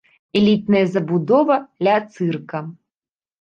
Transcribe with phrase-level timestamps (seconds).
[0.39, 2.63] Элітная забудова ля цырка.